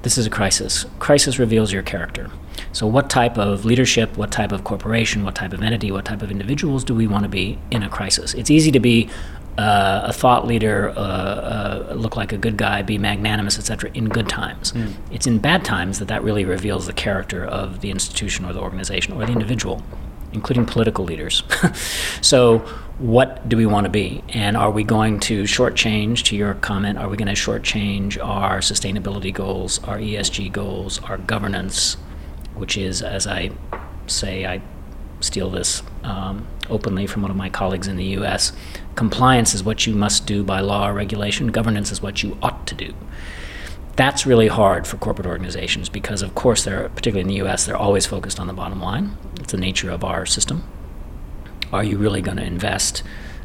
[0.03, 0.85] this is a crisis.
[0.99, 2.29] Crisis reveals your character.
[2.73, 6.21] So, what type of leadership, what type of corporation, what type of entity, what type
[6.21, 8.33] of individuals do we want to be in a crisis?
[8.33, 9.09] It's easy to be
[9.57, 13.91] uh, a thought leader, uh, uh, look like a good guy, be magnanimous, etc.
[13.93, 14.93] In good times, mm.
[15.11, 18.61] it's in bad times that that really reveals the character of the institution or the
[18.61, 19.83] organization or the individual
[20.33, 21.43] including political leaders.
[22.21, 22.65] so,
[23.01, 24.23] what do we want to be?
[24.29, 28.59] And are we going to shortchange, to your comment, are we going to shortchange our
[28.59, 31.95] sustainability goals, our ESG goals, our governance,
[32.53, 33.51] which is, as I
[34.05, 34.61] say, I
[35.19, 38.53] steal this um, openly from one of my colleagues in the US
[38.95, 42.67] compliance is what you must do by law or regulation, governance is what you ought
[42.67, 42.93] to do
[43.95, 47.65] that's really hard for corporate organizations because, of course, they're particularly in the U.S.
[47.65, 49.17] They're always focused on the bottom line.
[49.39, 50.63] It's the nature of our system.
[51.71, 53.03] Are you really going to invest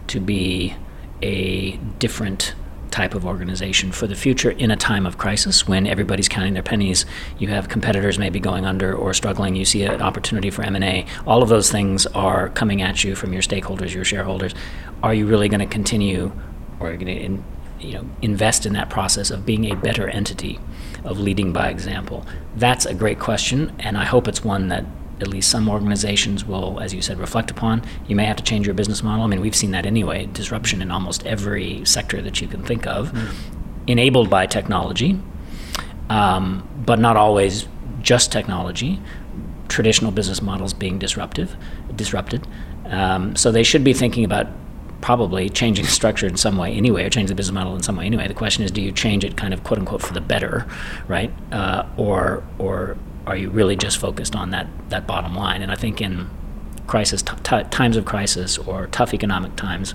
[0.08, 0.74] to be
[1.22, 2.54] a different
[2.90, 6.62] type of organization for the future in a time of crisis when everybody's counting their
[6.62, 7.04] pennies?
[7.38, 9.54] You have competitors maybe going under or struggling.
[9.54, 13.32] You see an opportunity for m&a all of those things are coming at you from
[13.32, 14.54] your stakeholders your shareholders.
[15.02, 16.32] Are you really going to continue
[16.80, 20.58] or going to you know, invest in that process of being a better entity,
[21.04, 22.26] of leading by example?
[22.56, 24.84] That's a great question, and I hope it's one that
[25.20, 27.82] at least some organizations will, as you said, reflect upon.
[28.06, 29.24] You may have to change your business model.
[29.24, 32.86] I mean, we've seen that anyway disruption in almost every sector that you can think
[32.86, 33.34] of, mm.
[33.86, 35.18] enabled by technology,
[36.10, 37.66] um, but not always
[38.02, 39.00] just technology.
[39.68, 41.56] Traditional business models being disruptive,
[41.94, 42.46] disrupted.
[42.86, 44.46] Um, so they should be thinking about
[45.00, 47.96] probably changing the structure in some way anyway, or change the business model in some
[47.96, 48.28] way anyway.
[48.28, 50.66] The question is, do you change it kind of quote unquote for the better,
[51.08, 51.32] right?
[51.52, 55.62] Uh, or or are you really just focused on that that bottom line?
[55.62, 56.28] And I think in
[56.86, 59.94] crisis t- t- times of crisis or tough economic times,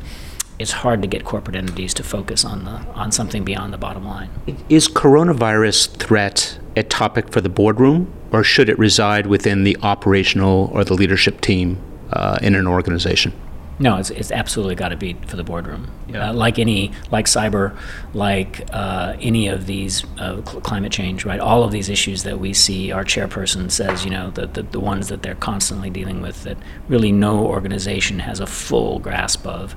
[0.59, 4.05] it's hard to get corporate entities to focus on the on something beyond the bottom
[4.05, 4.29] line.
[4.69, 10.69] Is coronavirus threat a topic for the boardroom, or should it reside within the operational
[10.73, 11.77] or the leadership team
[12.13, 13.33] uh, in an organization?
[13.81, 15.89] No, it's, it's absolutely got to be for the boardroom.
[16.07, 16.29] Yeah.
[16.29, 17.75] Uh, like any, like cyber,
[18.13, 21.39] like uh, any of these uh, cl- climate change, right?
[21.39, 24.79] All of these issues that we see, our chairperson says, you know, the, the, the
[24.79, 26.57] ones that they're constantly dealing with that
[26.89, 29.75] really no organization has a full grasp of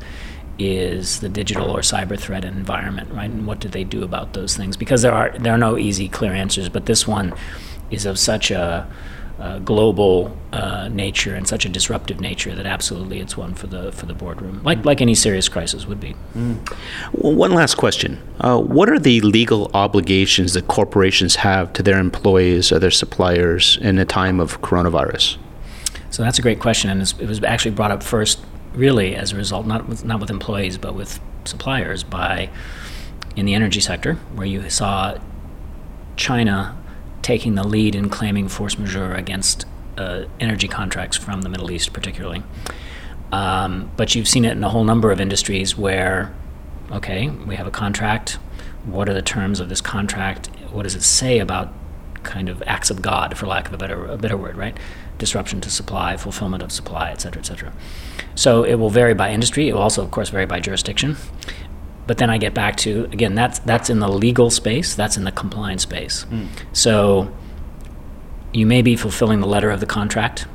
[0.58, 3.30] is the digital or cyber threat environment, right?
[3.30, 4.76] And what do they do about those things?
[4.76, 6.68] Because there are there are no easy, clear answers.
[6.68, 7.34] But this one
[7.90, 8.86] is of such a
[9.38, 13.90] uh, global uh, nature and such a disruptive nature that absolutely it's one for the
[13.92, 16.14] for the boardroom, like like any serious crisis would be.
[16.36, 16.76] Mm.
[17.12, 21.98] Well, one last question: uh, What are the legal obligations that corporations have to their
[21.98, 25.36] employees or their suppliers in a time of coronavirus?
[26.10, 28.38] So that's a great question, and it was actually brought up first,
[28.72, 32.50] really, as a result, not with, not with employees, but with suppliers, by
[33.34, 35.18] in the energy sector, where you saw
[36.16, 36.76] China
[37.24, 39.64] taking the lead in claiming force majeure against
[39.96, 42.42] uh, energy contracts from the Middle East, particularly.
[43.32, 46.32] Um, but you've seen it in a whole number of industries where,
[46.92, 48.38] okay, we have a contract.
[48.84, 50.48] What are the terms of this contract?
[50.70, 51.72] What does it say about
[52.22, 54.76] kind of acts of God, for lack of a better a better word, right?
[55.18, 57.72] Disruption to supply, fulfillment of supply, et cetera, et cetera.
[58.34, 59.68] So it will vary by industry.
[59.68, 61.16] It will also, of course, vary by jurisdiction.
[62.06, 65.24] But then I get back to again that's that's in the legal space, that's in
[65.24, 66.26] the compliance space.
[66.30, 66.48] Mm.
[66.72, 67.32] So
[68.52, 70.46] you may be fulfilling the letter of the contract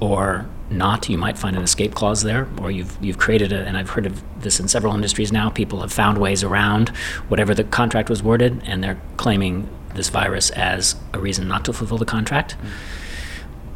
[0.00, 1.08] or not.
[1.08, 4.06] You might find an escape clause there, or you've you've created a, and I've heard
[4.06, 5.50] of this in several industries now.
[5.50, 6.90] People have found ways around
[7.28, 11.72] whatever the contract was worded, and they're claiming this virus as a reason not to
[11.72, 12.56] fulfill the contract.
[12.60, 12.68] Mm.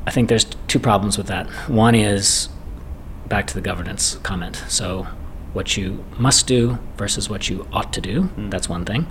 [0.07, 1.49] I think there's two problems with that.
[1.69, 2.49] One is
[3.29, 4.63] back to the governance comment.
[4.69, 5.07] So
[5.53, 8.25] what you must do versus what you ought to do.
[8.37, 8.51] Mm.
[8.51, 9.07] That's one thing,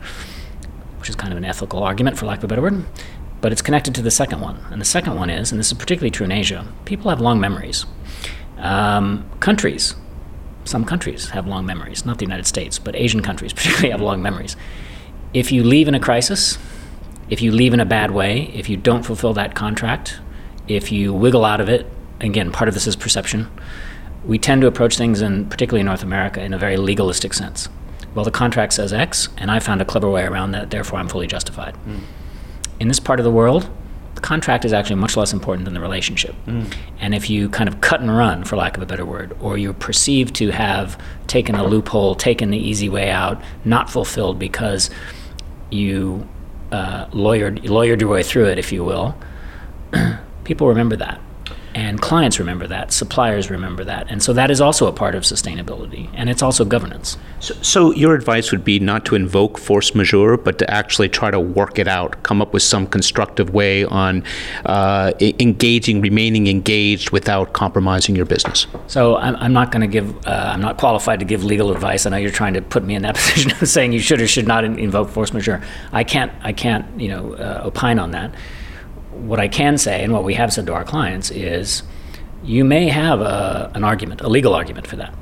[1.00, 2.86] which is kind of an ethical argument, for lack of a better word.
[3.42, 4.60] But it's connected to the second one.
[4.70, 7.40] And the second one is, and this is particularly true in Asia, people have long
[7.40, 7.86] memories.
[8.58, 9.96] Um, countries,
[10.64, 14.22] some countries have long memories, not the United States, but Asian countries particularly have long
[14.22, 14.56] memories.
[15.34, 16.58] If you leave in a crisis,
[17.30, 20.20] if you leave in a bad way, if you don't fulfill that contract,
[20.68, 21.88] if you wiggle out of it,
[22.20, 23.50] again, part of this is perception
[24.26, 27.70] we tend to approach things, in particularly in North America, in a very legalistic sense.
[28.14, 31.08] Well, the contract says X, and I found a clever way around that, therefore I'm
[31.08, 31.76] fully justified.
[31.88, 32.02] Mm.
[32.80, 33.70] In this part of the world,
[34.16, 36.36] the contract is actually much less important than the relationship.
[36.46, 36.74] Mm.
[37.00, 39.58] And if you kind of cut and run, for lack of a better word, or
[39.58, 44.90] you're perceived to have taken a loophole, taken the easy way out, not fulfilled because
[45.70, 46.28] you
[46.72, 49.16] uh, lawyered, lawyered your way through it, if you will,
[50.44, 51.20] people remember that
[51.74, 54.10] and clients remember that suppliers remember that.
[54.10, 57.18] And so that is also a part of sustainability and it's also governance.
[57.40, 61.32] So, so, your advice would be not to invoke force majeure but to actually try
[61.32, 64.24] to work it out come up with some constructive way on
[64.66, 68.68] uh, engaging remaining engaged without compromising your business.
[68.88, 72.06] So i'm, I'm not going to give uh, i'm not qualified to give legal advice.
[72.06, 74.28] I know you're trying to put me in that position of saying you should or
[74.28, 75.62] should not invoke force majeure.
[75.92, 78.34] I can't i can't you know uh, opine on that
[79.28, 81.84] what I can say, and what we have said to our clients, is
[82.44, 85.14] you may have a, an argument, a legal argument for that.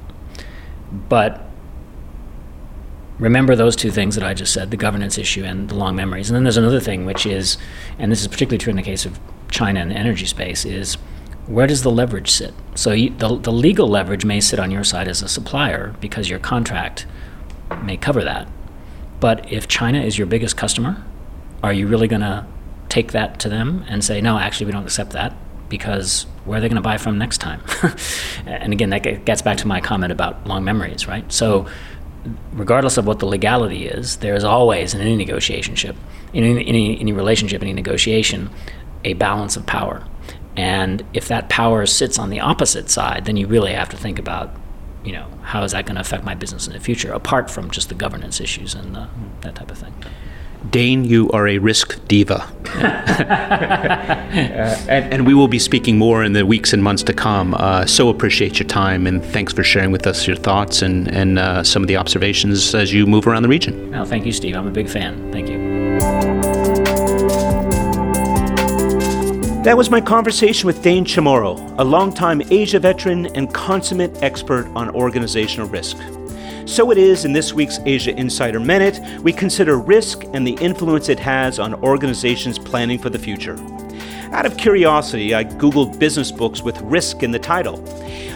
[0.92, 1.46] But
[3.20, 6.30] remember those two things that I just said the governance issue and the long memories.
[6.30, 7.58] And then there's another thing, which is,
[7.98, 9.20] and this is particularly true in the case of
[9.52, 10.96] China and the energy space, is
[11.46, 12.54] where does the leverage sit?
[12.76, 16.30] So you, the, the legal leverage may sit on your side as a supplier because
[16.30, 17.06] your contract
[17.84, 18.48] may cover that.
[19.20, 21.04] But if China is your biggest customer,
[21.62, 22.46] are you really going to
[22.90, 25.34] take that to them and say, no, actually, we don't accept that
[25.70, 27.62] because where are they going to buy from next time?
[28.46, 31.32] and again, that gets back to my comment about long memories, right?
[31.32, 31.68] So,
[32.52, 35.76] regardless of what the legality is, there is always in any negotiation,
[36.34, 38.50] in any, any, relationship, any negotiation,
[39.06, 40.06] a balance of power.
[40.58, 44.20] And if that power sits on the opposite side, then you really have to think
[44.20, 44.54] about,
[45.06, 47.72] you know, how is that going to affect my business in the future, apart from
[47.72, 49.08] just the governance issues and the,
[49.42, 49.94] that type of thing.
[50.70, 52.48] Dane, you are a risk diva.
[52.76, 52.80] uh,
[54.90, 57.54] and, and, we will be speaking more in the weeks and months to come.
[57.56, 61.40] Uh, so appreciate your time and thanks for sharing with us your thoughts and, and
[61.40, 63.96] uh, some of the observations as you move around the region.
[63.96, 64.56] Oh, thank you, Steve.
[64.56, 65.32] I'm a big fan.
[65.32, 65.58] Thank you.
[69.64, 74.90] That was my conversation with Dane Chamorro, a longtime Asia veteran and consummate expert on
[74.96, 75.98] organizational risk.
[76.70, 81.10] So it is in this week's Asia Insider Minute, we consider risk and the influence
[81.10, 83.58] it has on organizations planning for the future.
[84.32, 87.84] Out of curiosity, I Googled business books with risk in the title.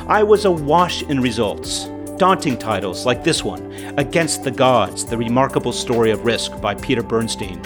[0.09, 1.85] I was awash in results.
[2.17, 7.03] daunting titles like this one, Against the Gods The Remarkable Story of Risk by Peter
[7.03, 7.61] Bernstein,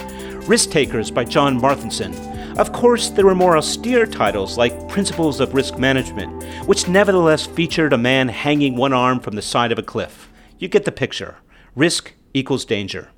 [0.48, 2.14] Risk Takers by John Marthinsen.
[2.58, 7.94] Of course, there were more austere titles like Principles of Risk Management, which nevertheless featured
[7.94, 10.28] a man hanging one arm from the side of a cliff.
[10.60, 11.38] You get the picture.
[11.76, 13.10] Risk equals danger.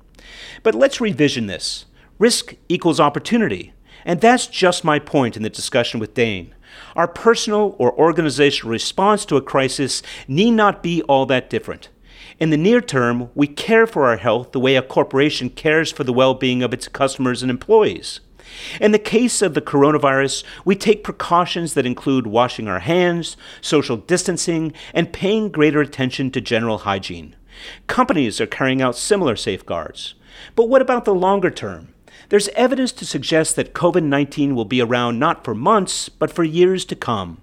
[0.62, 1.86] But let's revision this.
[2.18, 3.72] Risk equals opportunity.
[4.04, 6.54] And that's just my point in the discussion with Dane.
[6.94, 11.88] Our personal or organizational response to a crisis need not be all that different.
[12.38, 16.04] In the near term, we care for our health the way a corporation cares for
[16.04, 18.20] the well being of its customers and employees.
[18.80, 23.96] In the case of the coronavirus, we take precautions that include washing our hands, social
[23.96, 27.36] distancing, and paying greater attention to general hygiene.
[27.86, 30.14] Companies are carrying out similar safeguards.
[30.54, 31.94] But what about the longer term?
[32.28, 36.44] There's evidence to suggest that COVID 19 will be around not for months, but for
[36.44, 37.40] years to come.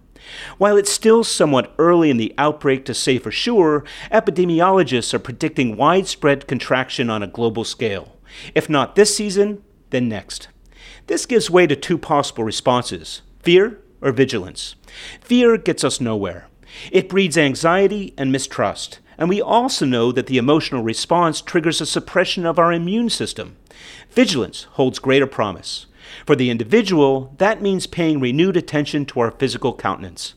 [0.57, 5.77] While it's still somewhat early in the outbreak to say for sure, epidemiologists are predicting
[5.77, 8.15] widespread contraction on a global scale.
[8.53, 10.49] If not this season, then next.
[11.07, 14.75] This gives way to two possible responses fear or vigilance.
[15.21, 16.47] Fear gets us nowhere.
[16.91, 21.85] It breeds anxiety and mistrust, and we also know that the emotional response triggers a
[21.85, 23.55] suppression of our immune system.
[24.11, 25.85] Vigilance holds greater promise.
[26.25, 30.33] For the individual, that means paying renewed attention to our physical countenance.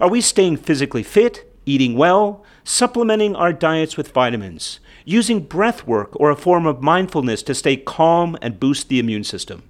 [0.00, 6.10] Are we staying physically fit, eating well, supplementing our diets with vitamins, using breath work
[6.14, 9.64] or a form of mindfulness to stay calm and boost the immune system?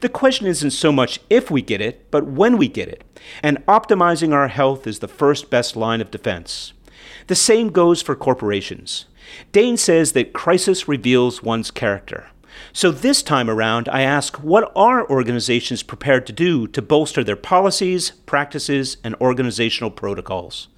[0.00, 3.04] The question isn't so much if we get it, but when we get it.
[3.42, 6.72] And optimizing our health is the first best line of defense.
[7.26, 9.06] The same goes for corporations.
[9.52, 12.28] Dane says that crisis reveals one's character.
[12.72, 17.36] So this time around, I ask what are organizations prepared to do to bolster their
[17.36, 20.68] policies, practices, and organizational protocols?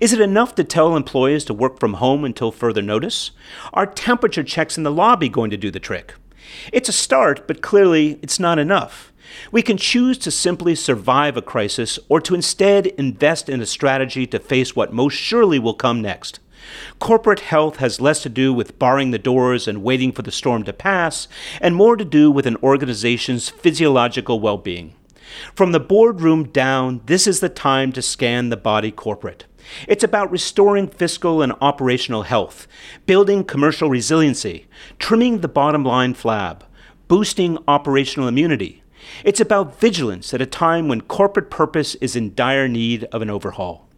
[0.00, 3.30] Is it enough to tell employees to work from home until further notice?
[3.72, 6.14] Are temperature checks in the lobby going to do the trick?
[6.72, 9.12] It's a start, but clearly it's not enough.
[9.50, 14.26] We can choose to simply survive a crisis or to instead invest in a strategy
[14.26, 16.40] to face what most surely will come next.
[16.98, 20.62] Corporate health has less to do with barring the doors and waiting for the storm
[20.64, 21.26] to pass,
[21.60, 24.94] and more to do with an organization's physiological well being.
[25.54, 29.46] From the boardroom down, this is the time to scan the body corporate.
[29.88, 32.66] It's about restoring fiscal and operational health,
[33.06, 34.66] building commercial resiliency,
[34.98, 36.62] trimming the bottom line flab,
[37.08, 38.82] boosting operational immunity.
[39.24, 43.30] It's about vigilance at a time when corporate purpose is in dire need of an
[43.30, 43.88] overhaul.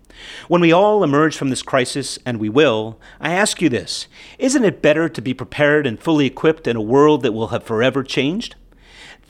[0.48, 4.06] When we all emerge from this crisis, and we will, I ask you this
[4.38, 7.64] Isn't it better to be prepared and fully equipped in a world that will have
[7.64, 8.54] forever changed?